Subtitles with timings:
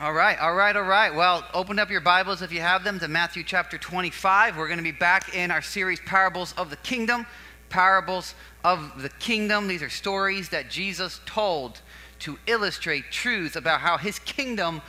[0.00, 1.14] All right, all right, all right.
[1.14, 4.56] Well, open up your Bibles if you have them to Matthew chapter 25.
[4.56, 7.26] We're going to be back in our series, Parables of the Kingdom.
[7.68, 8.34] Parables
[8.64, 9.68] of the Kingdom.
[9.68, 11.82] These are stories that Jesus told
[12.20, 14.80] to illustrate truths about how his kingdom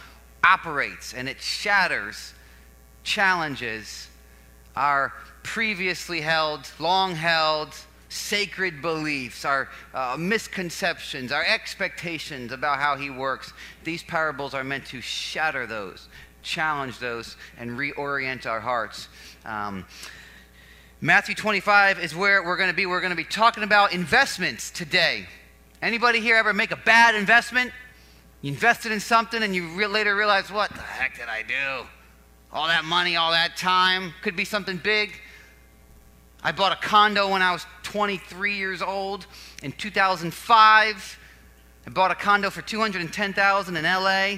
[0.42, 2.33] operates, and it shatters,
[3.04, 4.08] challenges
[4.78, 5.12] our
[5.44, 7.76] previously held, long held,
[8.10, 13.53] sacred beliefs, our uh, misconceptions, our expectations about how he works.
[13.83, 16.08] These parables are meant to shatter those,
[16.41, 19.09] challenge those, and reorient our hearts.
[19.46, 19.85] Um,
[21.02, 22.85] Matthew 25 is where we're going to be.
[22.85, 25.27] We're going to be talking about investments today.
[25.82, 27.71] Anybody here ever make a bad investment?
[28.41, 31.88] You invested in something and you re- later realize, what the heck did I do?
[32.52, 34.13] All that money, all that time.
[34.21, 35.20] Could be something big.
[36.44, 39.26] I bought a condo when I was 23 years old
[39.64, 41.20] in 2005.
[41.86, 44.38] I bought a condo for 210,000 in LA.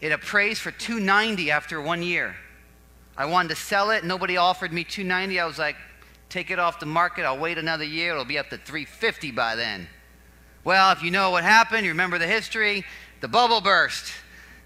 [0.00, 2.36] It appraised for 290 after one year.
[3.16, 4.04] I wanted to sell it.
[4.04, 5.40] Nobody offered me 290.
[5.40, 5.76] I was like,
[6.28, 7.24] take it off the market.
[7.24, 8.12] I'll wait another year.
[8.12, 9.88] It'll be up to 350 by then.
[10.64, 12.84] Well, if you know what happened, you remember the history,
[13.20, 14.12] the bubble burst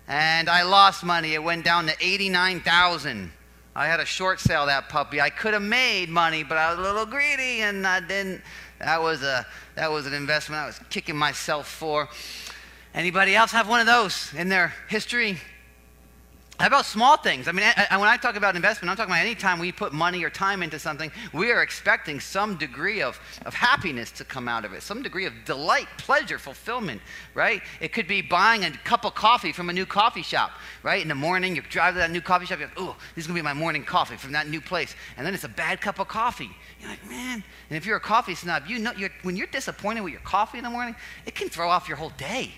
[0.06, 1.34] and I lost money.
[1.34, 3.32] It went down to 89,000.
[3.76, 5.20] I had a short sale that puppy.
[5.20, 8.40] I could have made money, but I was a little greedy and I didn't.
[8.78, 12.08] That was a that was an investment I was kicking myself for.
[12.94, 15.38] Anybody else have one of those in their history?
[16.60, 17.48] How about small things?
[17.48, 19.92] I mean, I, when I talk about investment, I'm talking about any time we put
[19.92, 24.46] money or time into something, we are expecting some degree of, of happiness to come
[24.46, 27.02] out of it, some degree of delight, pleasure, fulfillment,
[27.34, 27.60] right?
[27.80, 30.52] It could be buying a cup of coffee from a new coffee shop,
[30.84, 31.02] right?
[31.02, 33.26] In the morning, you drive to that new coffee shop, you're like, oh, this is
[33.26, 34.94] going to be my morning coffee from that new place.
[35.16, 36.50] And then it's a bad cup of coffee.
[36.80, 37.42] You're like, man.
[37.68, 40.58] And if you're a coffee snob, you know, you're, when you're disappointed with your coffee
[40.58, 40.94] in the morning,
[41.26, 42.52] it can throw off your whole day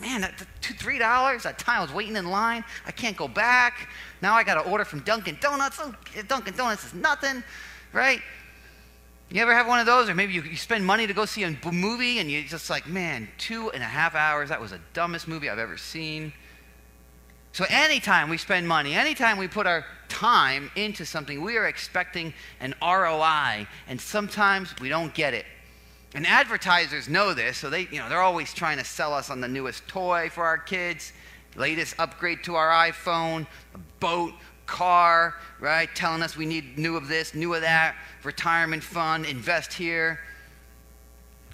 [0.00, 0.28] man,
[0.60, 1.42] two, three dollars.
[1.44, 2.64] That time I was waiting in line.
[2.86, 3.88] I can't go back.
[4.22, 5.78] Now I got to order from Dunkin' Donuts.
[5.80, 5.94] Oh,
[6.28, 7.42] Dunkin' Donuts is nothing,
[7.92, 8.20] right?
[9.30, 11.42] You ever have one of those, or maybe you, you spend money to go see
[11.42, 14.50] a movie, and you're just like, man, two and a half hours.
[14.50, 16.32] That was the dumbest movie I've ever seen.
[17.52, 22.34] So anytime we spend money, anytime we put our time into something, we are expecting
[22.60, 25.46] an ROI, and sometimes we don't get it.
[26.14, 29.40] And advertisers know this, so they, you know, they're always trying to sell us on
[29.40, 31.12] the newest toy for our kids,
[31.56, 34.32] latest upgrade to our iPhone, a boat,
[34.66, 35.88] car, right?
[35.94, 40.20] Telling us we need new of this, new of that, retirement fund, invest here,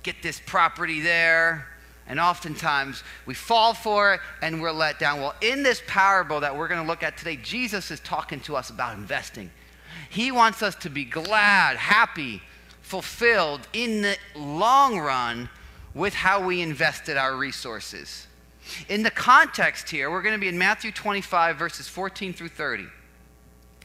[0.02, 1.66] get this property there.
[2.08, 5.20] And oftentimes we fall for it and we're let down.
[5.20, 8.56] Well, in this parable that we're going to look at today, Jesus is talking to
[8.56, 9.50] us about investing.
[10.10, 12.42] He wants us to be glad, happy,
[12.92, 15.48] fulfilled in the long run
[15.94, 18.26] with how we invested our resources.
[18.90, 22.84] In the context here, we're going to be in Matthew 25, verses 14 through 30.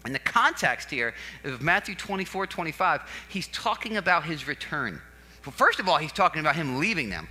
[0.05, 1.13] In the context here
[1.45, 5.01] of Matthew 24, 25, he's talking about his return.
[5.45, 7.29] Well, first of all, he's talking about him leaving them.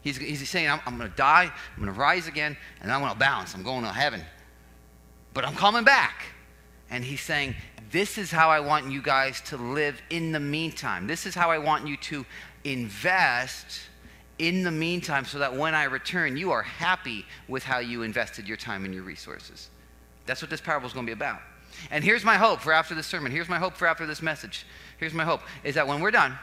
[0.00, 3.02] He's, he's saying, I'm, I'm going to die, I'm going to rise again, and I'm
[3.02, 3.54] going to bounce.
[3.54, 4.22] I'm going to heaven.
[5.34, 6.24] But I'm coming back.
[6.88, 7.54] And he's saying,
[7.92, 11.06] this is how I want you guys to live in the meantime.
[11.06, 12.24] This is how I want you to
[12.64, 13.82] invest
[14.38, 18.48] in the meantime so that when I return, you are happy with how you invested
[18.48, 19.68] your time and your resources.
[20.24, 21.40] That's what this parable is going to be about.
[21.90, 23.30] And here's my hope for after this sermon.
[23.30, 24.64] Here's my hope for after this message.
[24.98, 26.38] Here's my hope is that when we're done,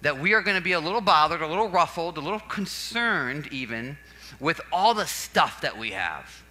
[0.00, 3.48] that we are going to be a little bothered, a little ruffled, a little concerned
[3.52, 3.98] even
[4.40, 6.42] with all the stuff that we have.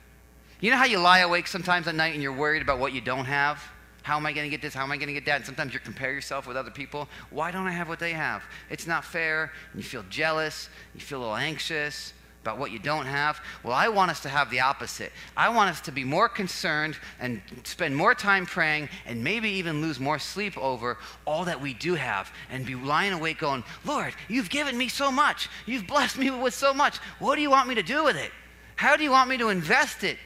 [0.59, 3.01] You know how you lie awake sometimes at night and you're worried about what you
[3.01, 3.61] don't have?
[4.03, 4.73] How am I going to get this?
[4.73, 5.37] How am I going to get that?
[5.37, 7.09] And sometimes you compare yourself with other people.
[7.31, 8.43] Why don't I have what they have?
[8.69, 9.51] It's not fair.
[9.71, 10.69] And you feel jealous.
[10.93, 13.39] You feel a little anxious about what you don't have.
[13.63, 15.13] Well, I want us to have the opposite.
[15.37, 19.81] I want us to be more concerned and spend more time praying and maybe even
[19.81, 24.13] lose more sleep over all that we do have and be lying awake going, Lord,
[24.27, 25.47] you've given me so much.
[25.65, 26.97] You've blessed me with so much.
[27.19, 28.31] What do you want me to do with it?
[28.75, 30.17] How do you want me to invest it?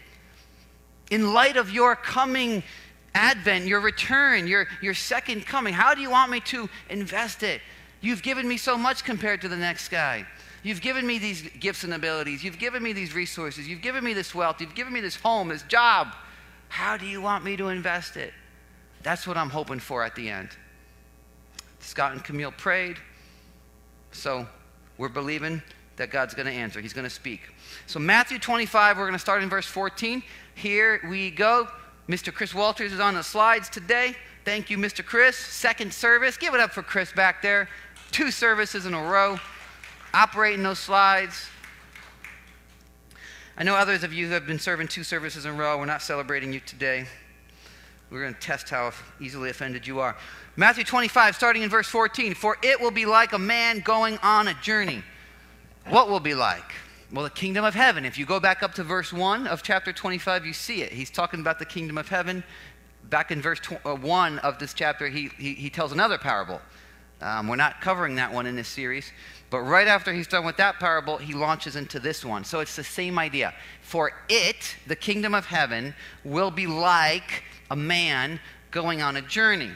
[1.12, 2.64] In light of your coming
[3.18, 5.74] advent, your return, your, your second coming.
[5.74, 7.62] How do you want me to invest it?
[8.00, 10.26] You've given me so much compared to the next guy.
[10.64, 12.44] You've given me these gifts and abilities.
[12.44, 13.68] You've given me these resources.
[13.68, 14.62] You've given me this wealth.
[14.62, 16.16] You've given me this home, this job.
[16.70, 18.34] How do you want me to invest it?
[19.02, 20.50] That's what I'm hoping for at the end.
[21.80, 22.98] Scott and Camille prayed.
[24.12, 24.48] So
[24.98, 25.62] we're believing
[25.96, 26.82] that God's going to answer.
[26.82, 27.42] He's going to speak.
[27.88, 30.24] So, Matthew 25, we're going to start in verse 14.
[30.56, 31.68] Here we go.
[32.08, 32.34] Mr.
[32.34, 34.16] Chris Walters is on the slides today.
[34.46, 35.06] Thank you, Mr.
[35.06, 35.36] Chris.
[35.36, 36.38] Second service.
[36.38, 37.68] Give it up for Chris back there.
[38.12, 39.38] Two services in a row,
[40.14, 41.50] operating those slides.
[43.58, 45.78] I know others of you who have been serving two services in a row.
[45.78, 47.08] We're not celebrating you today.
[48.10, 50.16] We're going to test how easily offended you are.
[50.56, 52.36] Matthew 25, starting in verse 14.
[52.36, 55.04] For it will be like a man going on a journey.
[55.88, 56.72] What will be like?
[57.10, 58.04] Well, the kingdom of heaven.
[58.04, 60.92] If you go back up to verse 1 of chapter 25, you see it.
[60.92, 62.44] He's talking about the kingdom of heaven.
[63.06, 66.60] Back in verse uh, 1 of this chapter, he, he, he tells another parable.
[67.22, 69.14] Um, we're not covering that one in this series.
[69.50, 72.44] But right after he's done with that parable, he launches into this one.
[72.44, 73.54] So it's the same idea.
[73.82, 75.96] For it, the kingdom of heaven,
[76.26, 79.72] will be like a man going on a journey.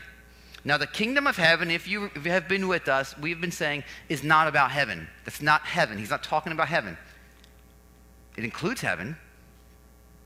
[0.66, 4.22] Now, the kingdom of heaven, if you have been with us, we've been saying, is
[4.22, 5.07] not about heaven.
[5.24, 5.98] That's not heaven.
[5.98, 6.98] He's not talking about heaven.
[8.38, 9.18] It includes heaven.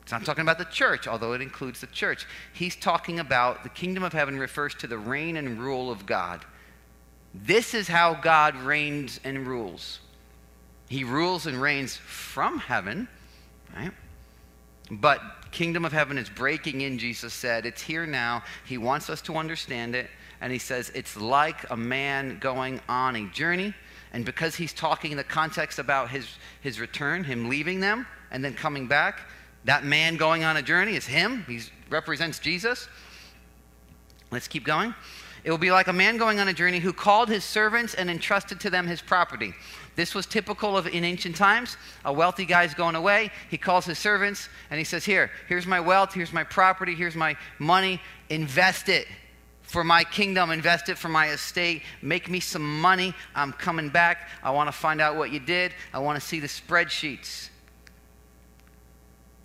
[0.04, 2.28] It's not talking about the church, although it includes the church.
[2.54, 6.46] He's talking about the kingdom of heaven refers to the reign and rule of God.
[7.34, 10.00] This is how God reigns and rules.
[10.88, 13.08] He rules and reigns from heaven,
[13.76, 13.92] right?
[14.92, 15.22] But
[15.52, 17.66] kingdom of heaven is breaking in, Jesus said.
[17.66, 18.44] It's here now.
[18.66, 20.10] He wants us to understand it.
[20.42, 23.74] And he says it's like a man going on a journey.
[24.16, 26.26] And because he's talking in the context about his,
[26.62, 29.20] his return, him leaving them and then coming back,
[29.66, 31.44] that man going on a journey is him.
[31.50, 31.60] He
[31.90, 32.88] represents Jesus.
[34.32, 34.96] Let's keep going.
[35.44, 38.10] It will be like a man going on a journey who called his servants and
[38.10, 39.54] entrusted to them his property.
[39.98, 41.76] This was typical of in ancient times.
[42.06, 43.32] A wealthy guy's going away.
[43.50, 47.18] He calls his servants and he says, Here, here's my wealth, here's my property, here's
[47.18, 48.00] my money.
[48.30, 49.08] Invest it
[49.68, 53.14] for my kingdom, invest it for my estate, make me some money.
[53.36, 54.30] I'm coming back.
[54.44, 55.74] I want to find out what you did.
[55.94, 57.50] I want to see the spreadsheets.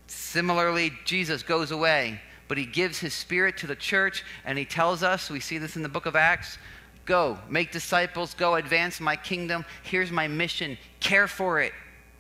[0.07, 2.21] Similarly, Jesus goes away
[2.51, 5.77] but he gives his spirit to the church and he tells us, we see this
[5.77, 6.59] in the book of Acts,
[7.05, 9.65] go, make disciples, go advance my kingdom.
[9.85, 10.77] Here's my mission.
[10.99, 11.73] Care for it.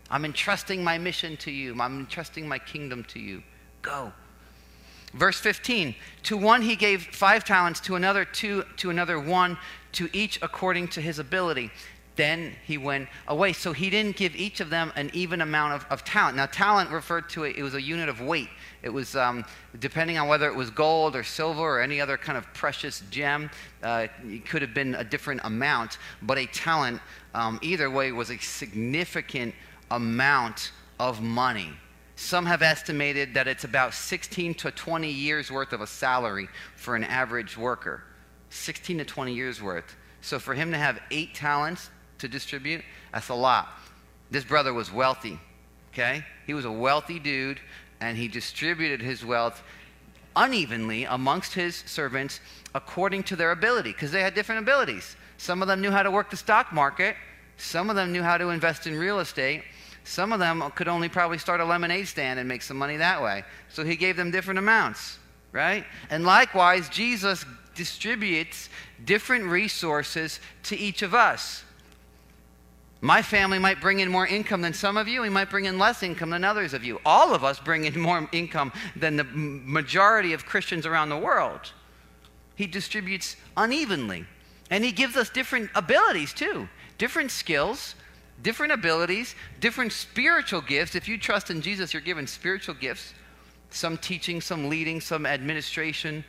[0.08, 1.72] I'm entrusting my mission to you.
[1.80, 3.42] I'm entrusting my kingdom to you.
[3.82, 4.12] Go.
[5.12, 9.58] Verse 15 To one he gave five talents, to another two, to another one,
[9.92, 11.70] to each according to his ability.
[12.16, 13.52] Then he went away.
[13.52, 16.36] So he didn't give each of them an even amount of, of talent.
[16.36, 18.50] Now, talent referred to it, it was a unit of weight.
[18.82, 19.44] It was um,
[19.78, 23.50] depending on whether it was gold or silver or any other kind of precious gem.
[23.82, 27.00] Uh, it could have been a different amount, but a talent,
[27.34, 29.54] um, either way, was a significant
[29.90, 31.70] amount of money.
[32.20, 36.94] Some have estimated that it's about 16 to 20 years worth of a salary for
[36.94, 38.02] an average worker.
[38.50, 39.96] 16 to 20 years worth.
[40.20, 41.88] So for him to have eight talents
[42.18, 43.70] to distribute, that's a lot.
[44.30, 45.40] This brother was wealthy,
[45.94, 46.22] okay?
[46.46, 47.58] He was a wealthy dude
[48.02, 49.62] and he distributed his wealth
[50.36, 52.40] unevenly amongst his servants
[52.74, 55.16] according to their ability, because they had different abilities.
[55.38, 57.16] Some of them knew how to work the stock market,
[57.56, 59.64] some of them knew how to invest in real estate.
[60.04, 63.22] Some of them could only probably start a lemonade stand and make some money that
[63.22, 63.44] way.
[63.68, 65.18] So he gave them different amounts,
[65.52, 65.84] right?
[66.10, 67.44] And likewise, Jesus
[67.74, 68.68] distributes
[69.04, 71.64] different resources to each of us.
[73.02, 75.22] My family might bring in more income than some of you.
[75.22, 77.00] We might bring in less income than others of you.
[77.06, 81.72] All of us bring in more income than the majority of Christians around the world.
[82.56, 84.26] He distributes unevenly.
[84.70, 86.68] And He gives us different abilities too,
[86.98, 87.94] different skills,
[88.42, 90.94] different abilities, different spiritual gifts.
[90.94, 93.14] If you trust in Jesus, you're given spiritual gifts
[93.72, 96.24] some teaching, some leading, some administration,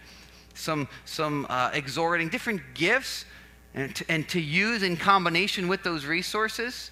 [0.54, 3.26] some, some uh, exhorting, different gifts
[3.74, 6.92] and to, and to use in combination with those resources.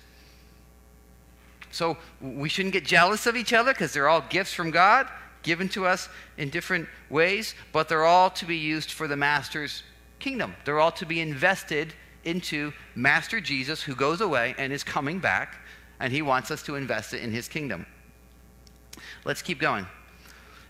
[1.71, 5.07] So we shouldn't get jealous of each other because they're all gifts from God
[5.43, 9.83] given to us in different ways, but they're all to be used for the Master's
[10.19, 10.55] kingdom.
[10.65, 11.93] They're all to be invested
[12.29, 15.57] into Master Jesus who goes away and is coming back,
[15.99, 17.85] and he wants us to invest it in his kingdom.
[19.25, 19.85] Let's keep going.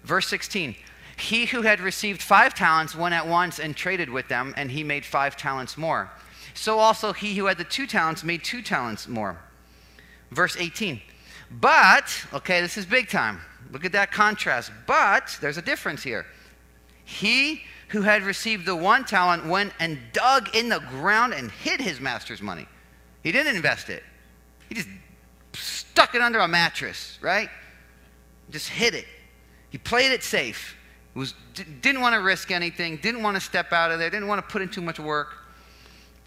[0.04, 0.76] Verse 16
[1.20, 4.84] he who had received five talents went at once and traded with them, and he
[4.84, 6.10] made five talents more.
[6.54, 9.38] So also he who had the two talents made two talents more.
[10.32, 11.02] Verse 18.
[11.52, 13.42] But, okay, this is big time.
[13.72, 14.72] Look at that contrast.
[14.88, 16.26] But there's a difference here.
[17.04, 21.80] He who had received the one talent went and dug in the ground and hid
[21.80, 22.68] his master's money.
[23.24, 24.04] He didn't invest it,
[24.68, 24.88] he just
[25.54, 27.50] stuck it under a mattress, right?
[28.50, 29.06] Just hid it.
[29.70, 30.76] He played it safe
[31.20, 31.34] was,
[31.82, 34.52] didn't want to risk anything, didn't want to step out of there, didn't want to
[34.52, 35.36] put in too much work.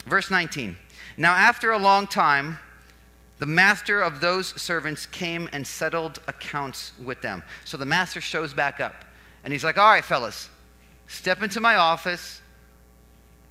[0.06, 0.76] Verse 19.
[1.16, 2.58] Now, after a long time,
[3.38, 7.42] the master of those servants came and settled accounts with them.
[7.64, 9.04] So the master shows back up
[9.42, 10.48] and he's like, All right, fellas,
[11.12, 12.40] step into my office.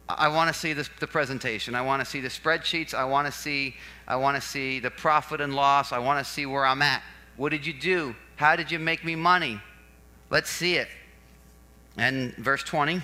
[0.10, 1.76] I want to see this, the presentation.
[1.76, 2.94] I want to see the spreadsheets.
[2.94, 3.76] I want to see,
[4.08, 5.92] I want to see the profit and loss.
[5.92, 7.02] I want to see where I'm at
[7.38, 8.16] What did you do?
[8.36, 9.62] How did you make me money?
[10.30, 10.88] Let's see it.
[11.98, 13.02] And verse 20,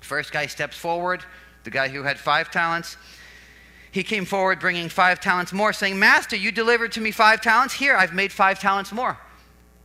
[0.00, 1.22] first guy steps forward,
[1.64, 2.96] the guy who had five talents.
[3.90, 7.74] He came forward bringing five talents more, saying, Master, you delivered to me five talents.
[7.74, 9.18] Here, I've made five talents more.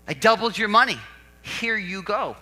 [0.08, 0.98] I doubled your money.
[1.42, 2.38] Here you go.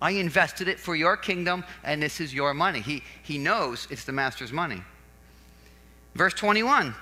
[0.00, 2.80] I invested it for your kingdom, and this is your money.
[2.80, 4.82] He, he knows it's the master's money.
[6.14, 6.94] Verse 21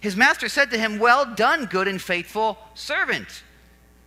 [0.00, 3.42] His master said to him, Well done, good and faithful servant.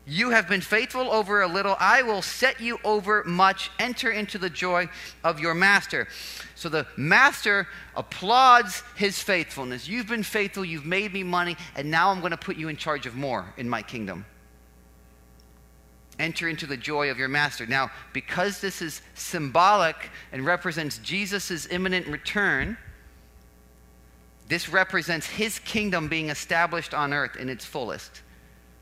[0.09, 1.75] You have been faithful over a little.
[1.81, 3.69] I will set you over much.
[3.77, 4.87] Enter into the joy
[5.21, 6.07] of your master.
[6.55, 9.85] So the master applauds his faithfulness.
[9.85, 10.63] You've been faithful.
[10.63, 11.57] You've made me money.
[11.75, 14.25] And now I'm going to put you in charge of more in my kingdom.
[16.19, 17.65] Enter into the joy of your master.
[17.65, 22.77] Now, because this is symbolic and represents Jesus' imminent return,
[24.47, 28.23] this represents his kingdom being established on earth in its fullest.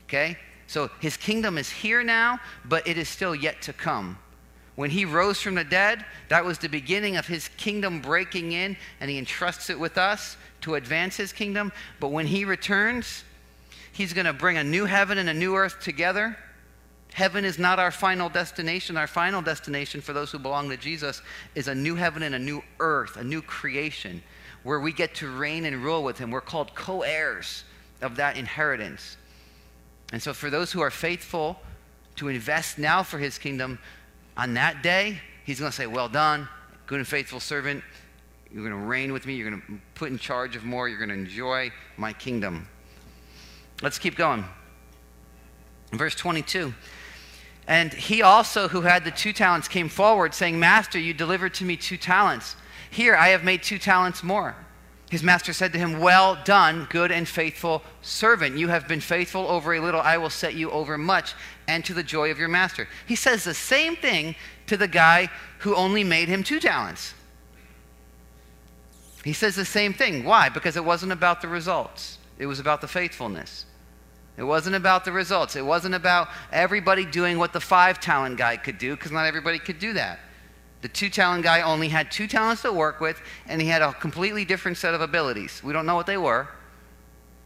[0.04, 0.38] Okay?
[0.66, 4.18] So his kingdom is here now, but it is still yet to come.
[4.76, 8.76] When he rose from the dead, that was the beginning of his kingdom breaking in,
[9.00, 11.72] and he entrusts it with us to advance his kingdom.
[11.98, 13.24] But when he returns,
[13.92, 16.36] he's going to bring a new heaven and a new earth together.
[17.16, 18.98] Heaven is not our final destination.
[18.98, 21.22] Our final destination for those who belong to Jesus
[21.54, 24.22] is a new heaven and a new earth, a new creation,
[24.64, 26.30] where we get to reign and rule with him.
[26.30, 27.64] We're called co heirs
[28.02, 29.16] of that inheritance.
[30.12, 31.58] And so, for those who are faithful
[32.16, 33.78] to invest now for his kingdom,
[34.36, 36.46] on that day, he's going to say, Well done,
[36.86, 37.82] good and faithful servant.
[38.52, 39.36] You're going to reign with me.
[39.36, 40.86] You're going to put in charge of more.
[40.86, 42.68] You're going to enjoy my kingdom.
[43.80, 44.44] Let's keep going.
[45.92, 46.74] Verse 22.
[47.66, 51.64] And he also, who had the two talents, came forward, saying, Master, you delivered to
[51.64, 52.54] me two talents.
[52.90, 54.54] Here, I have made two talents more.
[55.10, 58.56] His master said to him, Well done, good and faithful servant.
[58.56, 61.34] You have been faithful over a little, I will set you over much,
[61.68, 62.88] and to the joy of your master.
[63.06, 64.34] He says the same thing
[64.66, 65.28] to the guy
[65.60, 67.14] who only made him two talents.
[69.24, 70.24] He says the same thing.
[70.24, 70.48] Why?
[70.48, 73.66] Because it wasn't about the results, it was about the faithfulness.
[74.36, 75.56] It wasn't about the results.
[75.56, 79.58] It wasn't about everybody doing what the five talent guy could do, because not everybody
[79.58, 80.20] could do that.
[80.82, 83.92] The two talent guy only had two talents to work with, and he had a
[83.94, 85.62] completely different set of abilities.
[85.64, 86.48] We don't know what they were,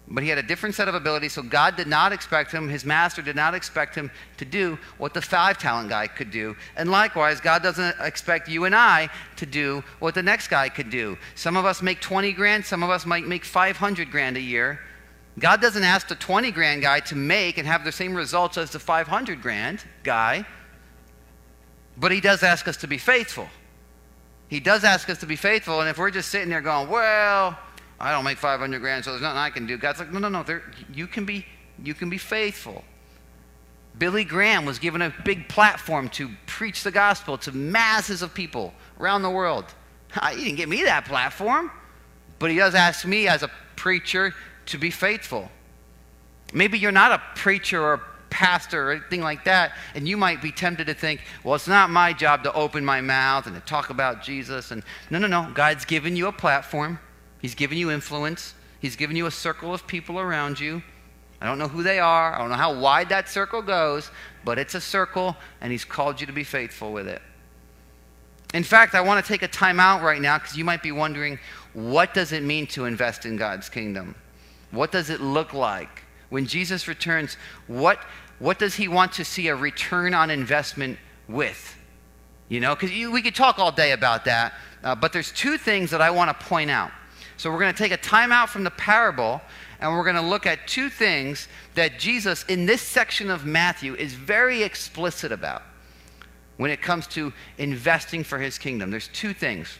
[0.09, 2.85] but he had a different set of abilities, so God did not expect him, his
[2.85, 6.57] master did not expect him to do what the five talent guy could do.
[6.77, 10.91] And likewise, God doesn't expect you and I to do what the next guy could
[10.91, 11.17] do.
[11.37, 14.81] Some of us make 20 grand, some of us might make 500 grand a year.
[15.39, 18.71] God doesn't ask the 20 grand guy to make and have the same results as
[18.71, 20.45] the 500 grand guy.
[21.97, 23.49] But he does ask us to be faithful.
[24.49, 25.81] He does ask us to be faithful.
[25.81, 27.57] And if we're just sitting there going, well,
[28.01, 29.77] I don't make 500 grand, so there's nothing I can do.
[29.77, 30.43] God's like, no, no, no.
[30.43, 31.47] There, you, can be,
[31.83, 32.83] you can be faithful.
[33.99, 38.73] Billy Graham was given a big platform to preach the gospel to masses of people
[38.99, 39.67] around the world.
[40.33, 41.71] He didn't give me that platform,
[42.41, 44.35] but he does ask me as a preacher
[44.71, 45.51] to be faithful.
[46.53, 48.01] Maybe you're not a preacher or a
[48.31, 51.91] pastor or anything like that, and you might be tempted to think, well, it's not
[51.91, 54.71] my job to open my mouth and to talk about Jesus.
[54.71, 55.51] And no, no, no.
[55.53, 56.99] God's given you a platform,
[57.41, 60.83] He's given you influence, He's given you a circle of people around you.
[61.41, 64.11] I don't know who they are, I don't know how wide that circle goes,
[64.45, 67.23] but it's a circle, and He's called you to be faithful with it.
[68.53, 70.93] In fact, I want to take a time out right now because you might be
[70.93, 71.39] wondering
[71.73, 74.17] what does it mean to invest in God's kingdom?
[74.71, 76.05] What does it look like?
[76.29, 77.37] When Jesus returns,
[77.67, 77.99] what,
[78.39, 80.99] what does he want to see a return on investment
[81.29, 81.77] with?
[82.49, 85.91] You know, because we could talk all day about that, uh, but there's two things
[85.91, 86.91] that I want to point out.
[87.37, 89.41] So we're going to take a time out from the parable
[89.81, 93.95] and we're going to look at two things that Jesus, in this section of Matthew,
[93.95, 95.63] is very explicit about
[96.59, 98.91] when it comes to investing for his kingdom.
[98.91, 99.79] There's two things.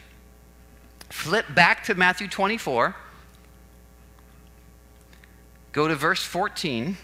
[1.09, 2.95] Flip back to Matthew 24.
[5.71, 6.97] Go to verse 14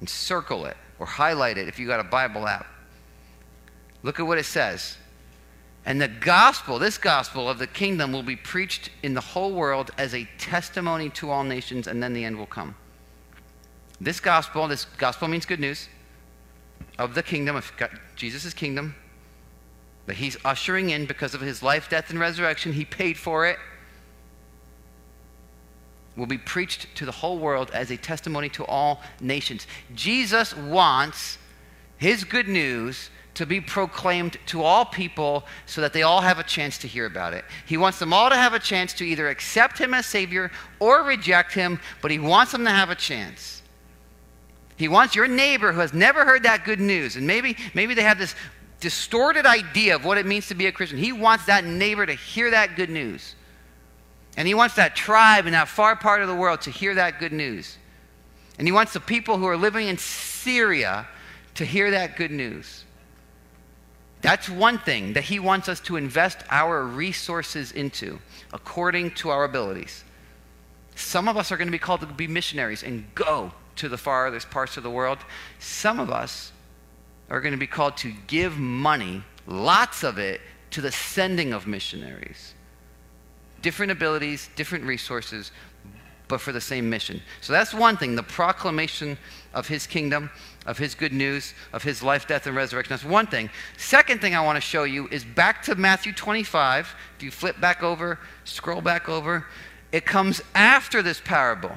[0.00, 2.66] and circle it or highlight it if you got a Bible app.
[4.02, 4.98] Look at what it says.
[5.86, 9.90] And the gospel, this gospel of the kingdom, will be preached in the whole world
[9.98, 12.74] as a testimony to all nations, and then the end will come.
[14.00, 15.88] This gospel, this gospel means good news
[16.98, 17.70] of the kingdom, of
[18.16, 18.94] Jesus' kingdom,
[20.06, 22.72] that he's ushering in because of his life, death, and resurrection.
[22.72, 23.58] He paid for it
[26.16, 29.66] will be preached to the whole world as a testimony to all nations.
[29.94, 31.38] Jesus wants
[31.96, 36.44] his good news to be proclaimed to all people so that they all have a
[36.44, 37.44] chance to hear about it.
[37.66, 41.02] He wants them all to have a chance to either accept him as Savior or
[41.02, 43.62] reject him, but he wants them to have a chance.
[44.76, 48.02] He wants your neighbor who has never heard that good news, and maybe, maybe they
[48.02, 48.34] have this
[48.80, 50.98] distorted idea of what it means to be a Christian.
[50.98, 53.34] He wants that neighbor to hear that good news.
[54.36, 57.20] And he wants that tribe in that far part of the world to hear that
[57.20, 57.78] good news.
[58.58, 61.06] And he wants the people who are living in Syria
[61.54, 62.84] to hear that good news.
[64.22, 68.18] That's one thing that he wants us to invest our resources into
[68.52, 70.02] according to our abilities.
[70.96, 73.98] Some of us are going to be called to be missionaries and go to the
[73.98, 75.18] farthest parts of the world.
[75.58, 76.52] Some of us
[77.28, 81.66] are going to be called to give money, lots of it, to the sending of
[81.66, 82.54] missionaries.
[83.64, 85.50] Different abilities, different resources,
[86.28, 87.22] but for the same mission.
[87.40, 89.16] So that's one thing the proclamation
[89.54, 90.28] of his kingdom,
[90.66, 92.90] of his good news, of his life, death, and resurrection.
[92.90, 93.48] That's one thing.
[93.78, 96.94] Second thing I want to show you is back to Matthew 25.
[97.16, 99.46] If you flip back over, scroll back over,
[99.92, 101.72] it comes after this parable.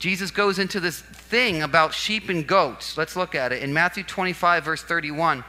[0.00, 2.98] Jesus goes into this thing about sheep and goats.
[2.98, 3.62] Let's look at it.
[3.62, 5.44] In Matthew 25, verse 31,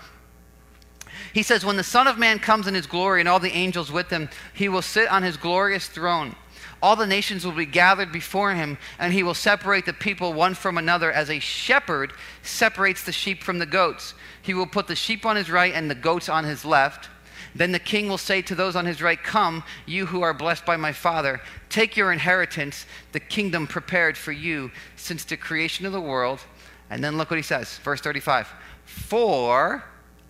[1.33, 3.91] he says, When the Son of Man comes in his glory and all the angels
[3.91, 6.35] with him, he will sit on his glorious throne.
[6.81, 10.53] All the nations will be gathered before him, and he will separate the people one
[10.53, 14.13] from another as a shepherd separates the sheep from the goats.
[14.41, 17.09] He will put the sheep on his right and the goats on his left.
[17.55, 20.65] Then the king will say to those on his right, Come, you who are blessed
[20.65, 25.93] by my Father, take your inheritance, the kingdom prepared for you since the creation of
[25.93, 26.41] the world.
[26.89, 28.47] And then look what he says, verse 35
[28.85, 29.83] For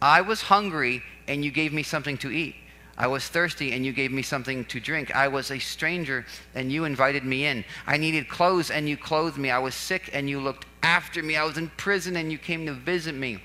[0.05, 2.53] I was hungry, and you gave me something to eat.
[2.95, 5.15] I was thirsty, and you gave me something to drink.
[5.15, 7.65] I was a stranger, and you invited me in.
[7.87, 9.49] I needed clothes, and you clothed me.
[9.49, 11.35] I was sick, and you looked after me.
[11.35, 13.39] I was in prison, and you came to visit me.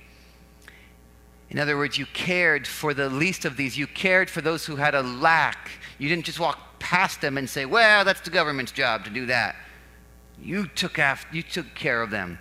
[1.49, 3.79] In other words, you cared for the least of these.
[3.79, 5.71] You cared for those who had a lack.
[5.97, 9.25] You didn't just walk past them and say, well, that's the government's job to do
[9.27, 9.57] that.
[10.39, 12.39] You took, after, you took care of them.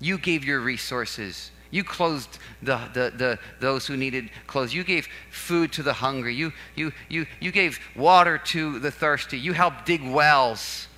[0.00, 1.52] You gave your resources.
[1.70, 4.74] You clothed the, the, the, those who needed clothes.
[4.74, 6.34] You gave food to the hungry.
[6.34, 9.38] You, you, you, you gave water to the thirsty.
[9.38, 10.88] You helped dig wells.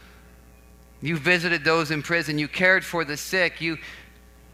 [1.02, 2.38] You visited those in prison.
[2.38, 3.60] You cared for the sick.
[3.60, 3.76] You,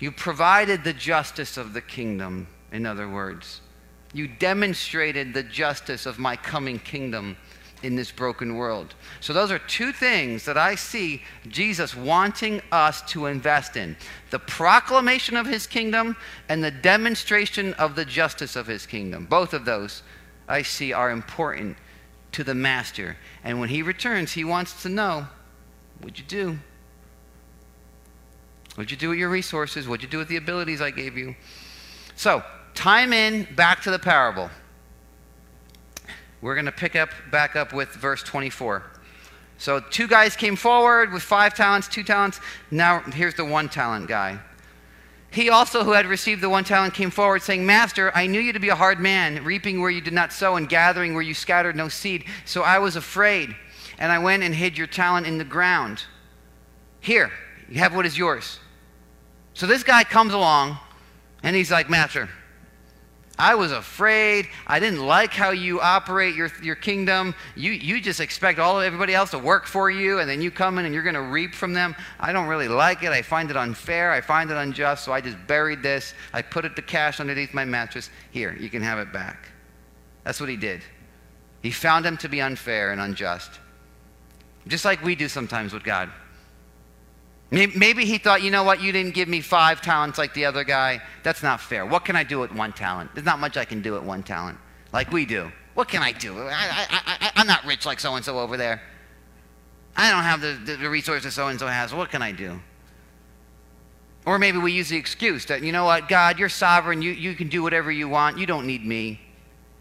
[0.01, 3.61] you provided the justice of the kingdom in other words.
[4.13, 7.37] You demonstrated the justice of my coming kingdom
[7.83, 8.95] in this broken world.
[9.21, 13.97] So, those are two things that I see Jesus wanting us to invest in
[14.31, 16.17] the proclamation of his kingdom
[16.49, 19.27] and the demonstration of the justice of his kingdom.
[19.27, 20.03] Both of those
[20.49, 21.77] I see are important
[22.33, 23.17] to the master.
[23.45, 25.27] And when he returns, he wants to know
[26.01, 26.59] what'd you do?
[28.75, 29.89] What'd you do with your resources?
[29.89, 31.35] What'd you do with the abilities I gave you?
[32.15, 34.51] So, time in back to the parable.
[36.41, 38.85] We're going to pick up back up with verse 24.
[39.59, 42.41] So two guys came forward with five talents, two talents.
[42.71, 44.39] Now here's the one talent guy.
[45.31, 48.53] He also, who had received the one talent, came forward, saying, Master, I knew you
[48.55, 51.35] to be a hard man, reaping where you did not sow, and gathering where you
[51.35, 52.25] scattered no seed.
[52.47, 53.55] So I was afraid,
[53.99, 56.05] and I went and hid your talent in the ground.
[57.01, 57.31] Here,
[57.69, 58.59] you have what is yours.
[59.53, 60.79] So this guy comes along,
[61.43, 62.31] and he's like, Master,
[63.39, 64.49] I was afraid.
[64.67, 67.37] I didn't like how you operate your, your kingdom.
[67.55, 70.51] You, you just expect all of everybody else to work for you, and then you
[70.51, 71.95] come in and you're going to reap from them.
[72.19, 73.11] I don't really like it.
[73.11, 74.11] I find it unfair.
[74.11, 75.05] I find it unjust.
[75.05, 76.15] So I just buried this.
[76.33, 78.11] I put it to cash underneath my mattress.
[78.33, 79.49] Here, you can have it back.
[80.25, 80.83] That's what he did.
[81.63, 83.61] He found him to be unfair and unjust,
[84.67, 86.11] just like we do sometimes with God.
[87.51, 90.65] Maybe he thought, you know what, you didn't give me five talents like the other
[90.65, 91.01] guy.
[91.23, 91.87] That's not fair.
[91.87, 93.15] What can I do with one talent?
[93.15, 94.59] There's not much I can do with one talent,
[94.93, 95.51] like we do.
[95.73, 96.37] What can I do?
[96.39, 98.83] I, am not rich like so and so over there.
[99.97, 101.95] I don't have the, the, the resources so and so has.
[101.95, 102.61] What can I do?
[104.27, 107.01] Or maybe we use the excuse that, you know what, God, you're sovereign.
[107.01, 108.37] You, you can do whatever you want.
[108.37, 109.21] You don't need me.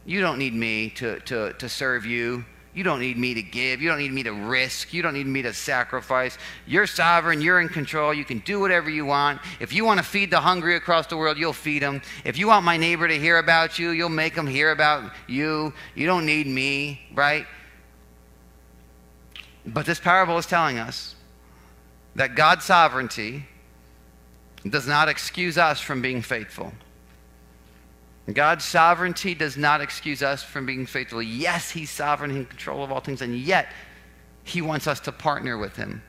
[0.06, 2.46] You don't need me to, to, to serve you.
[2.78, 3.82] You don't need me to give.
[3.82, 4.94] You don't need me to risk.
[4.94, 6.38] You don't need me to sacrifice.
[6.68, 7.42] You're sovereign.
[7.42, 8.14] You're in control.
[8.14, 9.42] You can do whatever you want.
[9.60, 12.04] If you want to feed the hungry across the world, you'll feed them.
[12.24, 15.74] If you want my neighbor to hear about you, you'll make them hear about you.
[15.96, 17.48] You don't need me, right?
[19.66, 21.16] But this parable is telling us
[22.14, 23.48] that God's sovereignty
[24.70, 26.72] does not excuse us from being faithful.
[28.34, 31.22] God's sovereignty does not excuse us from being faithful.
[31.22, 33.72] Yes, He's sovereign in control of all things, and yet
[34.44, 36.04] He wants us to partner with Him.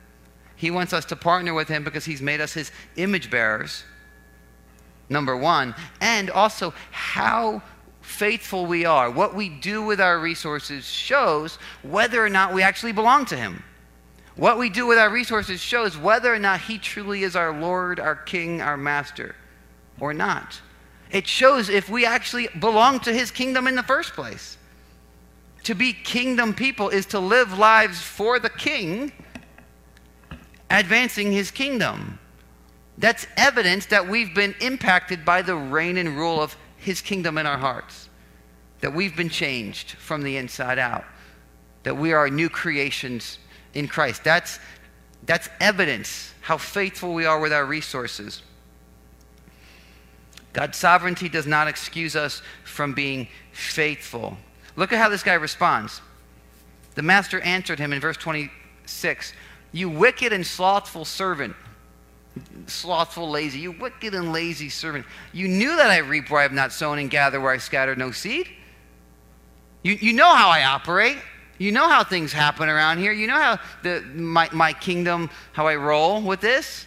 [0.55, 3.85] He wants us to partner with Him because He's made us His image bearers,
[5.07, 7.61] number one, and also how
[8.01, 9.09] faithful we are.
[9.09, 13.63] What we do with our resources shows whether or not we actually belong to Him.
[14.35, 17.97] What we do with our resources shows whether or not He truly is our Lord,
[17.97, 19.35] our King, our Master,
[20.01, 20.59] or not.
[21.11, 24.57] It shows if we actually belong to His kingdom in the first place.
[25.63, 29.11] To be kingdom people is to live lives for the King,
[30.69, 32.19] advancing His kingdom.
[32.97, 37.45] That's evidence that we've been impacted by the reign and rule of His kingdom in
[37.45, 38.09] our hearts,
[38.81, 41.05] that we've been changed from the inside out,
[41.83, 43.39] that we are new creations
[43.73, 44.23] in Christ.
[44.23, 44.59] That's,
[45.25, 48.43] that's evidence how faithful we are with our resources.
[50.53, 54.37] God's sovereignty does not excuse us from being faithful.
[54.75, 56.01] Look at how this guy responds.
[56.95, 59.33] The master answered him in verse 26
[59.71, 61.55] You wicked and slothful servant.
[62.67, 63.59] Slothful, lazy.
[63.59, 65.05] You wicked and lazy servant.
[65.33, 67.97] You knew that I reap where I have not sown and gather where I scattered
[67.97, 68.47] no seed.
[69.83, 71.17] You, you know how I operate.
[71.57, 73.11] You know how things happen around here.
[73.11, 76.85] You know how the, my, my kingdom, how I roll with this.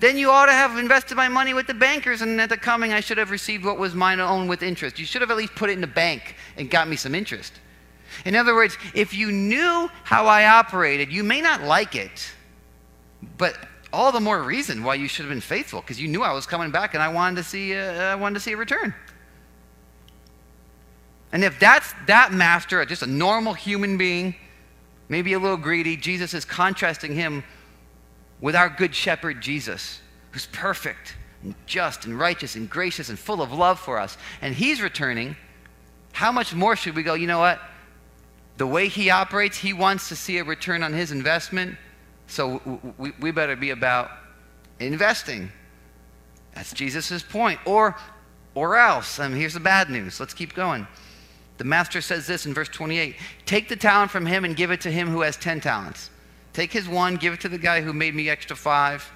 [0.00, 2.92] Then you ought to have invested my money with the bankers, and at the coming,
[2.92, 4.98] I should have received what was mine own with interest.
[4.98, 7.52] You should have at least put it in the bank and got me some interest.
[8.24, 12.32] In other words, if you knew how I operated, you may not like it,
[13.38, 13.56] but
[13.92, 16.46] all the more reason why you should have been faithful because you knew I was
[16.46, 18.94] coming back and I wanted to see, a, I wanted to see a return.
[21.32, 24.34] And if that's that master, just a normal human being,
[25.08, 27.42] maybe a little greedy, Jesus is contrasting him
[28.44, 30.02] with our good shepherd Jesus,
[30.32, 34.18] who's perfect and just and righteous and gracious and full of love for us.
[34.42, 35.34] And he's returning.
[36.12, 37.58] How much more should we go, you know what?
[38.58, 41.78] The way he operates, he wants to see a return on his investment.
[42.26, 42.60] So
[42.98, 44.10] we, we better be about
[44.78, 45.50] investing.
[46.54, 47.58] That's Jesus' point.
[47.64, 47.96] Or,
[48.54, 49.20] or else.
[49.20, 50.20] I mean, here's the bad news.
[50.20, 50.86] Let's keep going.
[51.56, 54.82] The master says this in verse 28 Take the talent from him and give it
[54.82, 56.10] to him who has 10 talents.
[56.54, 59.12] Take his one, give it to the guy who made me extra five.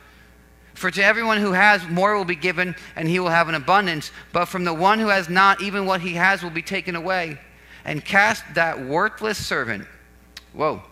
[0.75, 4.11] For to everyone who has, more will be given, and he will have an abundance.
[4.33, 7.39] But from the one who has not, even what he has will be taken away.
[7.85, 9.87] And cast that worthless servant,
[10.53, 10.83] whoa,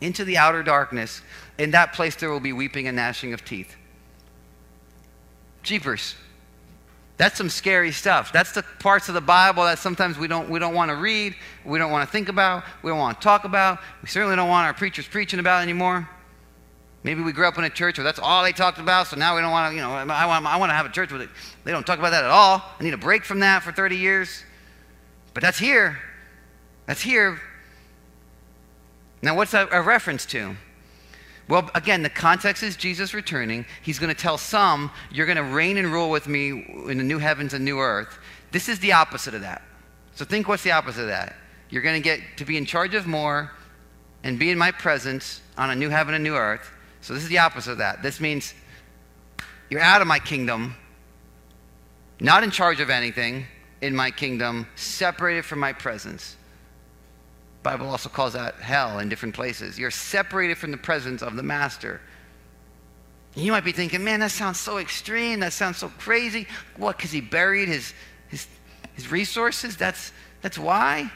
[0.00, 1.22] into the outer darkness.
[1.58, 3.76] In that place there will be weeping and gnashing of teeth.
[5.62, 6.16] Jeepers.
[7.16, 8.30] That's some scary stuff.
[8.30, 11.34] That's the parts of the Bible that sometimes we don't, we don't want to read,
[11.64, 13.78] we don't want to think about, we don't want to talk about.
[14.02, 16.08] We certainly don't want our preachers preaching about anymore.
[17.04, 19.34] Maybe we grew up in a church where that's all they talked about, so now
[19.34, 21.26] we don't want to, you know, I want, I want to have a church where
[21.64, 22.62] they don't talk about that at all.
[22.78, 24.42] I need a break from that for 30 years.
[25.32, 25.98] But that's here.
[26.86, 27.40] That's here.
[29.22, 30.56] Now, what's that a reference to?
[31.48, 33.66] Well, again, the context is Jesus returning.
[33.82, 36.48] He's going to tell some, You're going to reign and rule with me
[36.88, 38.18] in the new heavens and new earth.
[38.50, 39.62] This is the opposite of that.
[40.14, 41.36] So think what's the opposite of that?
[41.70, 43.52] You're going to get to be in charge of more
[44.24, 46.70] and be in my presence on a new heaven and new earth.
[47.00, 48.02] So this is the opposite of that.
[48.02, 48.54] This means
[49.70, 50.74] you're out of my kingdom,
[52.18, 53.46] not in charge of anything
[53.80, 56.36] in my kingdom, separated from my presence.
[57.66, 59.76] Bible also calls that hell in different places.
[59.76, 62.00] You're separated from the presence of the master.
[63.34, 65.40] You might be thinking, man, that sounds so extreme.
[65.40, 66.46] That sounds so crazy.
[66.76, 67.92] What, because he buried his,
[68.28, 68.46] his,
[68.94, 69.76] his resources?
[69.76, 71.10] That's, that's why?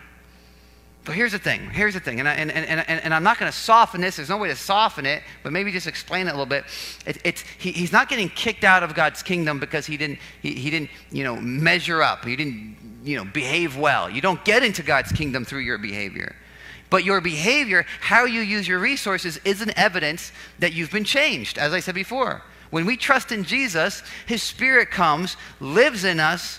[1.05, 1.71] But here's the thing.
[1.71, 2.19] Here's the thing.
[2.19, 4.17] And, I, and, and, and, and I'm not going to soften this.
[4.17, 6.65] There's no way to soften it, but maybe just explain it a little bit.
[7.07, 10.55] It, it's, he, he's not getting kicked out of God's kingdom because he didn't, he,
[10.55, 12.25] he didn't, you know, measure up.
[12.25, 14.11] He didn't, you know, behave well.
[14.11, 16.37] You don't get into God's kingdom through your behavior.
[16.91, 21.57] But your behavior, how you use your resources, is an evidence that you've been changed,
[21.57, 22.43] as I said before.
[22.71, 26.59] When we trust in Jesus, His Spirit comes, lives in us.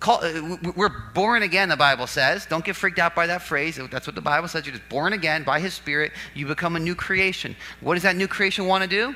[0.00, 2.46] Call, uh, we're born again, the Bible says.
[2.46, 3.80] Don't get freaked out by that phrase.
[3.90, 4.66] That's what the Bible says.
[4.66, 6.12] You're just born again by His Spirit.
[6.34, 7.56] You become a new creation.
[7.80, 9.14] What does that new creation want to do?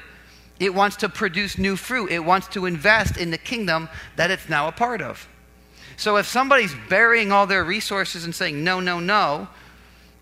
[0.58, 2.10] It wants to produce new fruit.
[2.10, 5.28] It wants to invest in the kingdom that it's now a part of.
[6.02, 9.46] So if somebody's burying all their resources and saying, no, no, no,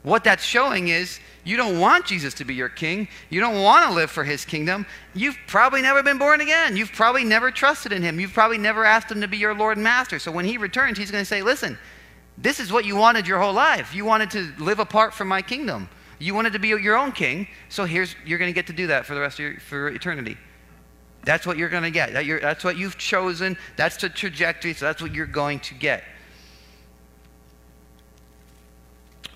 [0.03, 3.09] what that's showing is you don't want Jesus to be your king.
[3.31, 4.85] You don't want to live for his kingdom.
[5.15, 6.77] You've probably never been born again.
[6.77, 8.21] You've probably never trusted in him.
[8.21, 10.19] You've probably never asked him to be your Lord and master.
[10.19, 11.79] So when he returns, he's going to say, Listen,
[12.37, 13.95] this is what you wanted your whole life.
[13.95, 15.89] You wanted to live apart from my kingdom.
[16.19, 17.49] You wanted to be your own king.
[17.71, 19.89] So here's, you're going to get to do that for the rest of your, for
[19.89, 20.37] eternity.
[21.23, 22.13] That's what you're going to get.
[22.13, 23.57] That that's what you've chosen.
[23.77, 24.73] That's the trajectory.
[24.73, 26.05] So that's what you're going to get.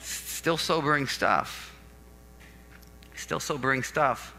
[0.01, 1.75] Still sobering stuff.
[3.14, 4.35] Still sobering stuff.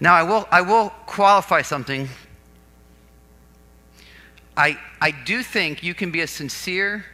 [0.00, 2.08] Now, I will, I will qualify something.
[4.56, 7.04] I, I do think you can be a sincere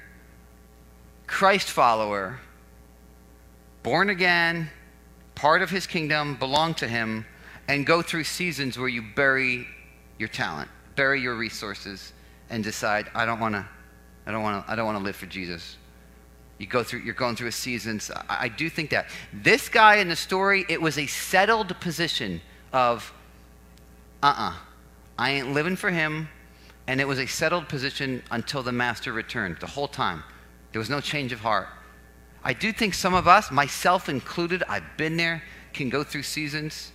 [1.27, 2.40] Christ follower,
[3.83, 4.68] born again,
[5.35, 7.25] part of his kingdom, belong to him,
[7.71, 9.65] and go through seasons where you bury
[10.19, 12.13] your talent, bury your resources,
[12.51, 13.65] and decide, I don't want to,
[14.27, 15.77] I don't want to, I don't want to live for Jesus.
[16.59, 18.01] You go through, you're going through a season.
[18.01, 21.79] So I, I do think that this guy in the story, it was a settled
[21.79, 22.41] position
[22.73, 23.13] of,
[24.21, 24.55] uh-uh,
[25.17, 26.29] I ain't living for him.
[26.89, 30.25] And it was a settled position until the master returned the whole time.
[30.73, 31.69] There was no change of heart.
[32.43, 36.91] I do think some of us, myself included, I've been there, can go through seasons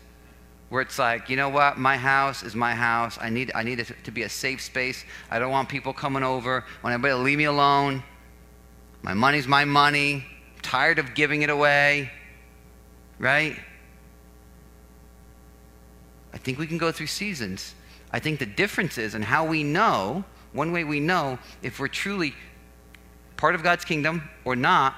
[0.70, 3.18] where it's like, you know what, my house is my house.
[3.22, 5.06] I need, I need it to be a safe space.
[5.30, 6.62] I don't want people coming over.
[6.62, 8.04] I want everybody to leave me alone.
[9.02, 10.26] My money's my money.
[10.56, 12.12] I'm tired of giving it away.
[13.20, 13.58] Right?
[16.34, 17.76] I think we can go through seasons.
[18.12, 20.24] I think the difference is in how we know,
[20.54, 22.34] one way we know if we're truly
[23.38, 24.96] part of God's kingdom or not,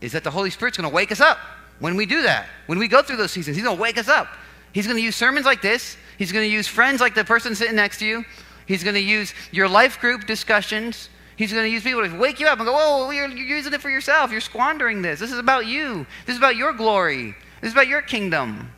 [0.00, 1.38] is that the Holy Spirit's going to wake us up
[1.78, 2.46] when we do that.
[2.66, 4.28] When we go through those seasons, He's going to wake us up.
[4.72, 5.96] He's going to use sermons like this.
[6.18, 8.24] He's going to use friends like the person sitting next to you.
[8.66, 11.08] He's going to use your life group discussions.
[11.36, 13.72] He's going to use people to wake you up and go, "Whoa, you're, you're using
[13.72, 14.30] it for yourself.
[14.30, 15.18] You're squandering this.
[15.18, 16.06] This is about you.
[16.26, 17.34] This is about your glory.
[17.60, 18.70] This is about your kingdom.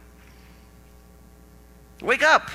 [2.00, 2.50] Wake up.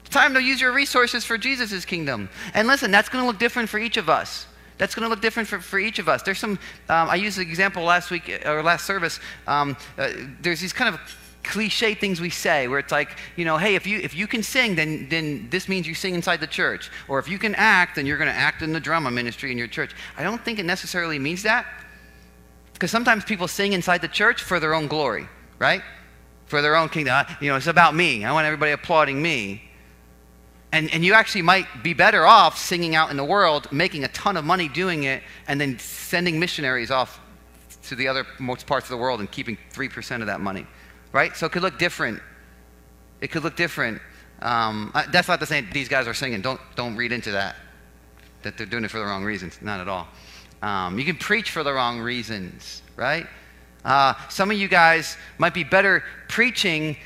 [0.00, 2.28] It's time to use your resources for Jesus' kingdom.
[2.52, 4.46] And listen, that's going to look different for each of us.
[4.76, 6.22] That's going to look different for, for each of us.
[6.22, 9.20] There's some, um, I used the example last week or last service.
[9.46, 11.00] Um, uh, there's these kind of
[11.44, 14.42] cliche things we say where it's like, you know, hey, if you, if you can
[14.42, 16.90] sing, then, then this means you sing inside the church.
[17.06, 19.58] Or if you can act, then you're going to act in the drama ministry in
[19.58, 19.94] your church.
[20.16, 21.66] I don't think it necessarily means that.
[22.72, 25.28] Because sometimes people sing inside the church for their own glory,
[25.58, 25.82] right?
[26.46, 27.24] For their own kingdom.
[27.40, 28.24] You know, it's about me.
[28.24, 29.62] I want everybody applauding me.
[30.72, 34.08] And, and you actually might be better off singing out in the world, making a
[34.08, 37.20] ton of money doing it, and then sending missionaries off
[37.84, 40.66] to the other most parts of the world and keeping 3% of that money
[41.14, 41.34] right?
[41.36, 42.20] So it could look different.
[43.22, 44.02] It could look different.
[44.42, 46.42] Um, that's not to say these guys are singing.
[46.42, 47.56] Don't, don't read into that,
[48.42, 49.58] that they're doing it for the wrong reasons.
[49.62, 50.08] Not at all.
[50.60, 53.26] Um, you can preach for the wrong reasons, right?
[53.84, 56.96] Uh, some of you guys might be better preaching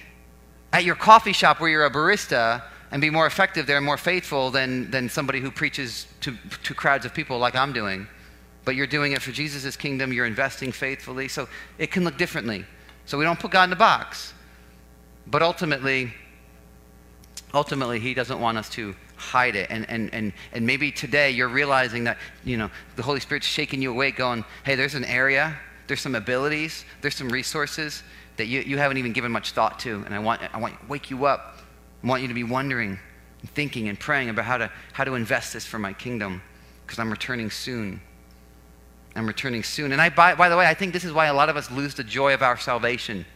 [0.72, 3.98] at your coffee shop where you're a barista and be more effective there and more
[3.98, 8.06] faithful than, than somebody who preaches to, to crowds of people like I'm doing.
[8.64, 12.64] But you're doing it for Jesus' kingdom, you're investing faithfully, so it can look differently.
[13.08, 14.34] So we don't put God in a box.
[15.26, 16.12] But ultimately,
[17.54, 19.70] ultimately, He doesn't want us to hide it.
[19.70, 23.80] And, and, and, and maybe today you're realizing that, you know, the Holy Spirit's shaking
[23.80, 28.02] you awake, going, hey, there's an area, there's some abilities, there's some resources
[28.36, 30.02] that you, you haven't even given much thought to.
[30.04, 31.60] And I want, I want to wake you up.
[32.04, 32.98] I want you to be wondering
[33.40, 36.42] and thinking and praying about how to, how to invest this for my kingdom
[36.84, 38.02] because I'm returning soon.
[39.18, 39.92] I'm returning soon.
[39.92, 41.70] And I, by, by, the way, I think this is why a lot of us
[41.70, 43.26] lose the joy of our salvation.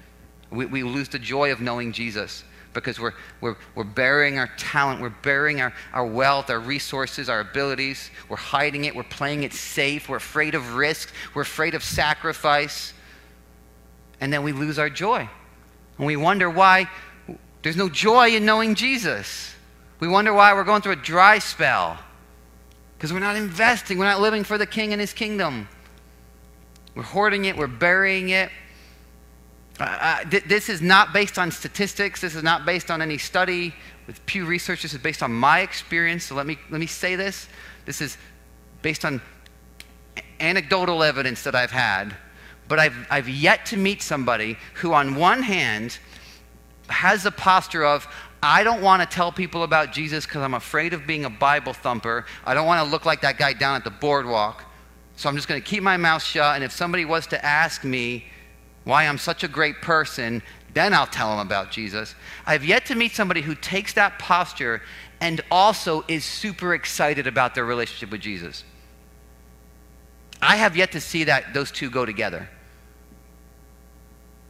[0.50, 5.00] We, we lose the joy of knowing Jesus because we're, we're, we're burying our talent,
[5.00, 8.10] we're burying our, our wealth, our resources, our abilities.
[8.28, 12.94] We're hiding it, we're playing it safe, we're afraid of risk, we're afraid of sacrifice.
[14.20, 15.28] And then we lose our joy.
[15.98, 16.88] And we wonder why
[17.62, 19.54] there's no joy in knowing Jesus.
[20.00, 21.98] We wonder why we're going through a dry spell
[23.02, 25.66] because we're not investing, we're not living for the king and his kingdom.
[26.94, 28.48] We're hoarding it, we're burying it.
[29.80, 33.74] Uh, th- this is not based on statistics, this is not based on any study
[34.06, 36.26] with Pew Research, this is based on my experience.
[36.26, 37.48] So let me, let me say this.
[37.86, 38.16] This is
[38.82, 39.20] based on
[40.38, 42.14] anecdotal evidence that I've had,
[42.68, 45.98] but I've, I've yet to meet somebody who, on one hand,
[46.88, 48.06] has the posture of,
[48.42, 51.72] I don't want to tell people about Jesus because I'm afraid of being a Bible
[51.72, 52.26] thumper.
[52.44, 54.64] I don't want to look like that guy down at the boardwalk.
[55.14, 56.56] So I'm just going to keep my mouth shut.
[56.56, 58.26] And if somebody was to ask me
[58.82, 60.42] why I'm such a great person,
[60.74, 62.16] then I'll tell them about Jesus.
[62.44, 64.82] I've yet to meet somebody who takes that posture
[65.20, 68.64] and also is super excited about their relationship with Jesus.
[70.40, 72.48] I have yet to see that those two go together.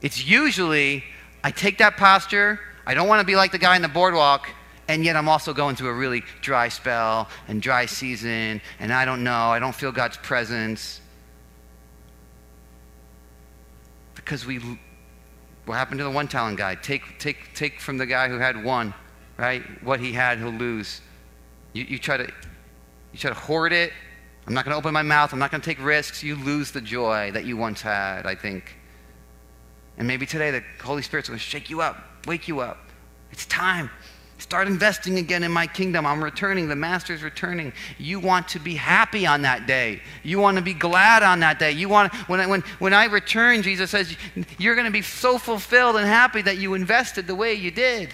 [0.00, 1.04] It's usually
[1.44, 4.48] I take that posture I don't want to be like the guy in the boardwalk,
[4.88, 9.04] and yet I'm also going through a really dry spell and dry season, and I
[9.04, 9.32] don't know.
[9.32, 11.00] I don't feel God's presence.
[14.14, 14.60] Because we,
[15.66, 16.74] what happened to the one talent guy?
[16.74, 18.92] Take, take, take from the guy who had one,
[19.36, 19.62] right?
[19.84, 21.00] What he had, he'll lose.
[21.72, 23.92] You, you, try to, you try to hoard it.
[24.46, 25.32] I'm not going to open my mouth.
[25.32, 26.22] I'm not going to take risks.
[26.22, 28.76] You lose the joy that you once had, I think.
[29.98, 32.78] And maybe today the Holy Spirit's going to shake you up wake you up.
[33.30, 33.90] It's time.
[34.42, 36.04] Start investing again in my kingdom.
[36.04, 36.68] I'm returning.
[36.68, 37.72] The master's returning.
[37.96, 40.02] You want to be happy on that day.
[40.24, 41.70] You want to be glad on that day.
[41.70, 44.16] You want when I, when when I return, Jesus says
[44.58, 48.12] you're going to be so fulfilled and happy that you invested the way you did.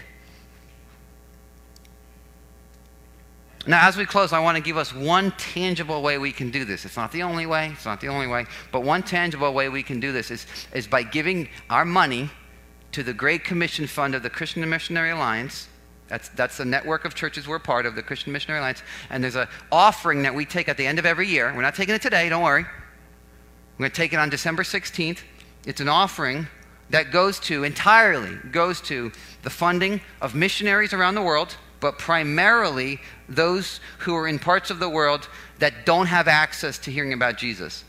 [3.66, 6.64] Now, as we close, I want to give us one tangible way we can do
[6.64, 6.84] this.
[6.84, 9.82] It's not the only way, it's not the only way, but one tangible way we
[9.82, 12.30] can do this is, is by giving our money
[12.92, 15.68] to the Great Commission Fund of the Christian Missionary Alliance
[16.08, 18.82] that's, that's the network of churches we're part of, the Christian Missionary Alliance.
[19.10, 21.52] And there's an offering that we take at the end of every year.
[21.54, 22.62] We're not taking it today, don't worry.
[22.62, 25.20] We're going to take it on December 16th.
[25.66, 26.48] It's an offering
[26.90, 32.98] that goes to, entirely goes to the funding of missionaries around the world, but primarily
[33.28, 37.36] those who are in parts of the world that don't have access to hearing about
[37.36, 37.84] Jesus.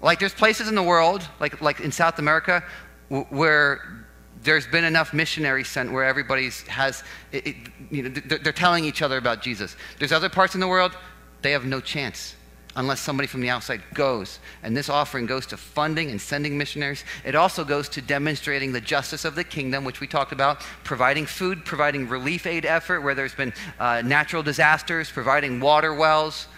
[0.00, 2.62] Like there's places in the world, like, like in South America,
[3.08, 4.03] where
[4.44, 7.02] there's been enough missionaries sent where everybody has,
[7.32, 7.56] it, it,
[7.90, 9.76] you know, they're telling each other about Jesus.
[9.98, 10.96] There's other parts in the world,
[11.42, 12.36] they have no chance
[12.76, 14.40] unless somebody from the outside goes.
[14.62, 17.04] And this offering goes to funding and sending missionaries.
[17.24, 21.24] It also goes to demonstrating the justice of the kingdom, which we talked about, providing
[21.24, 26.48] food, providing relief aid effort where there's been uh, natural disasters, providing water wells.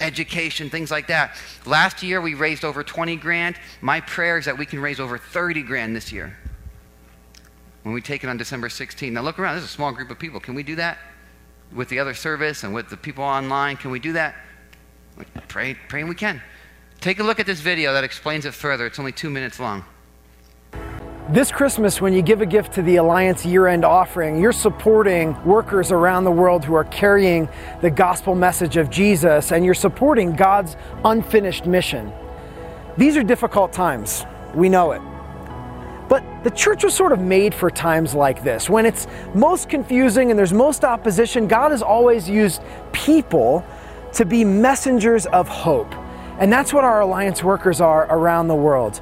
[0.00, 1.36] Education, things like that.
[1.66, 3.56] Last year we raised over 20 grand.
[3.80, 6.36] My prayer is that we can raise over 30 grand this year
[7.84, 9.12] when we take it on December 16th.
[9.12, 10.40] Now look around, there's a small group of people.
[10.40, 10.98] Can we do that
[11.72, 13.76] with the other service and with the people online?
[13.76, 14.34] Can we do that?
[15.48, 16.42] Pray, praying we can.
[17.00, 18.86] Take a look at this video that explains it further.
[18.86, 19.84] It's only two minutes long.
[21.28, 25.42] This Christmas, when you give a gift to the Alliance year end offering, you're supporting
[25.44, 27.48] workers around the world who are carrying
[27.82, 32.12] the gospel message of Jesus, and you're supporting God's unfinished mission.
[32.96, 34.24] These are difficult times.
[34.54, 35.02] We know it.
[36.08, 38.68] But the church was sort of made for times like this.
[38.68, 42.62] When it's most confusing and there's most opposition, God has always used
[42.92, 43.64] people
[44.12, 45.92] to be messengers of hope.
[46.38, 49.00] And that's what our alliance workers are around the world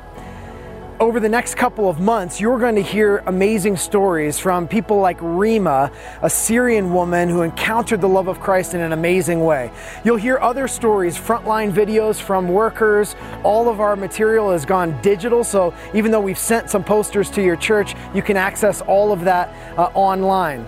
[1.02, 5.18] over the next couple of months, you're going to hear amazing stories from people like
[5.20, 5.90] Rima,
[6.22, 9.72] a Syrian woman who encountered the love of Christ in an amazing way.
[10.04, 13.16] You'll hear other stories, frontline videos from workers.
[13.42, 17.42] All of our material has gone digital, so even though we've sent some posters to
[17.42, 20.64] your church, you can access all of that uh, online.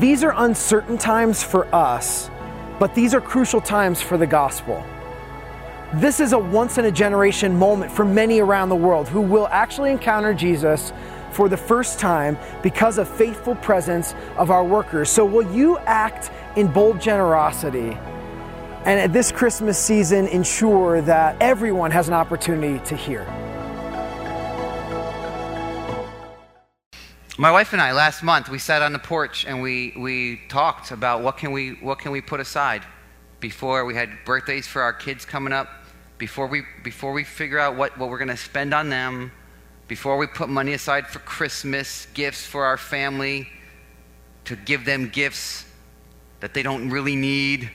[0.00, 2.30] These are uncertain times for us,
[2.80, 4.84] but these are crucial times for the gospel.
[5.94, 9.48] This is a once in a generation moment for many around the world who will
[9.48, 10.92] actually encounter Jesus
[11.32, 15.08] for the first time because of faithful presence of our workers.
[15.08, 17.96] So will you act in bold generosity
[18.84, 23.24] and at this Christmas season ensure that everyone has an opportunity to hear?
[27.38, 30.90] My wife and I last month we sat on the porch and we, we talked
[30.90, 32.84] about what can we what can we put aside
[33.40, 35.68] before we had birthdays for our kids coming up
[36.18, 39.32] before we, before we figure out what, what we're going to spend on them,
[39.86, 43.48] before we put money aside for Christmas, gifts for our family,
[44.44, 45.64] to give them gifts
[46.40, 47.70] that they don't really need,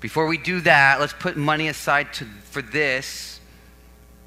[0.00, 3.40] before we do that, let's put money aside to, for this.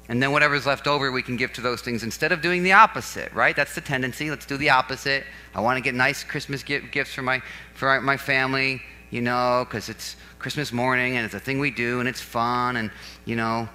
[0.08, 2.72] And then whatever's left over, we can give to those things instead of doing the
[2.72, 3.56] opposite, right?
[3.56, 4.28] That's the tendency.
[4.28, 5.24] Let's do the opposite.
[5.54, 7.40] I want to get nice Christmas gifts for my,
[7.74, 12.00] for my family, you know, because it's Christmas morning and it's a thing we do
[12.00, 12.90] and it's fun and,
[13.26, 13.68] you know,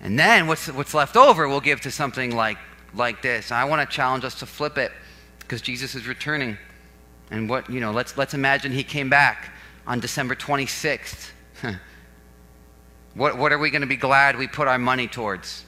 [0.00, 2.56] and then what's, what's left over we'll give to something like,
[2.94, 3.52] like this.
[3.52, 4.90] I want to challenge us to flip it
[5.38, 6.56] because Jesus is returning.
[7.30, 9.52] And what, you know, let's, let's imagine he came back
[9.86, 11.30] on December 26th.
[13.14, 15.66] what, what are we going to be glad we put our money towards?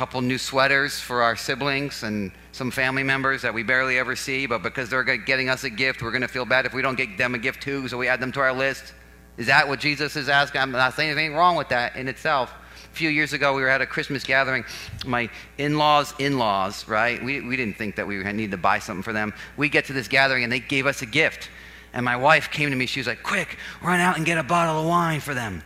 [0.00, 4.46] Couple new sweaters for our siblings and some family members that we barely ever see,
[4.46, 6.94] but because they're getting us a gift, we're going to feel bad if we don't
[6.94, 8.94] get them a gift too, so we add them to our list.
[9.36, 10.62] Is that what Jesus is asking?
[10.62, 12.50] I'm not saying anything wrong with that in itself.
[12.90, 14.64] A few years ago, we were at a Christmas gathering.
[15.04, 17.22] My in laws, in laws, right?
[17.22, 19.34] We, we didn't think that we needed to buy something for them.
[19.58, 21.50] We get to this gathering and they gave us a gift.
[21.92, 22.86] And my wife came to me.
[22.86, 25.62] She was like, Quick, run out and get a bottle of wine for them.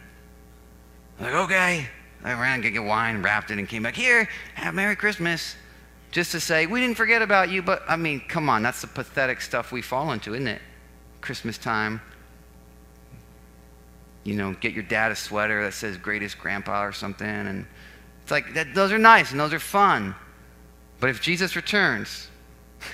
[1.20, 1.88] I'm like, Okay.
[2.24, 3.94] I ran to get wine, wrapped it, and came back.
[3.94, 5.56] Here, have Merry Christmas.
[6.10, 8.86] Just to say, We didn't forget about you, but I mean, come on, that's the
[8.86, 10.62] pathetic stuff we fall into, isn't it?
[11.20, 12.00] Christmas time
[14.24, 17.28] you know, get your dad a sweater that says greatest grandpa or something.
[17.28, 17.66] And
[18.22, 20.14] it's like, that, those are nice and those are fun.
[20.98, 22.28] But if Jesus returns,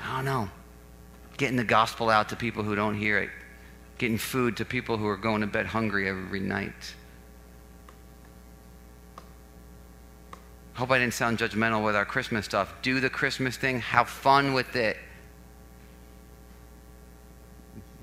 [0.00, 0.48] I don't know,
[1.36, 3.30] getting the gospel out to people who don't hear it,
[3.98, 6.94] getting food to people who are going to bed hungry every night.
[10.78, 12.72] Hope I didn't sound judgmental with our Christmas stuff.
[12.82, 14.96] Do the Christmas thing, have fun with it.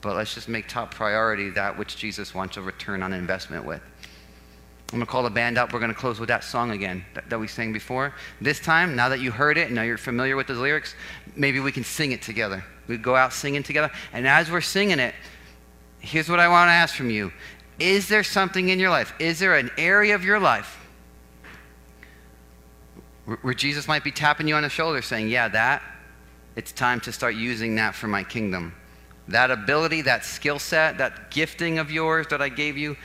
[0.01, 3.81] but let's just make top priority that which Jesus wants a return on investment with.
[3.81, 5.73] I'm going to call the band up.
[5.73, 8.13] We're going to close with that song again that, that we sang before.
[8.39, 10.93] This time, now that you heard it, and now you're familiar with the lyrics,
[11.35, 12.63] maybe we can sing it together.
[12.87, 13.89] We go out singing together.
[14.13, 15.15] And as we're singing it,
[15.97, 17.31] here's what I want to ask from you
[17.79, 19.11] Is there something in your life?
[19.17, 20.84] Is there an area of your life
[23.41, 25.81] where Jesus might be tapping you on the shoulder saying, Yeah, that,
[26.55, 28.73] it's time to start using that for my kingdom?
[29.27, 32.95] That ability, that skill set, that gifting of yours that I gave you,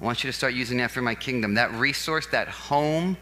[0.00, 1.54] I want you to start using that for my kingdom.
[1.54, 3.16] That resource, that home,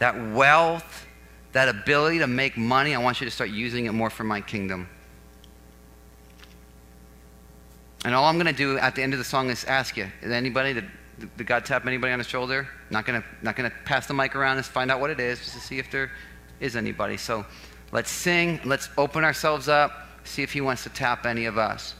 [0.00, 1.06] that wealth,
[1.52, 4.40] that ability to make money, I want you to start using it more for my
[4.40, 4.88] kingdom.
[8.04, 10.08] And all I'm going to do at the end of the song is ask you,
[10.22, 10.90] is anybody, did,
[11.36, 12.68] did God tap anybody on the shoulder?
[12.90, 15.54] Not to not gonna pass the mic around and find out what it is, just
[15.54, 16.10] to see if there
[16.60, 17.16] is anybody.
[17.16, 17.44] So
[17.92, 21.94] let's sing, let's open ourselves up, see if he wants to tap any of us.